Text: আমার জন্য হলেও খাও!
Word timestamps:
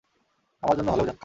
আমার 0.63 0.75
জন্য 0.77 0.89
হলেও 0.91 1.05
খাও! 1.05 1.17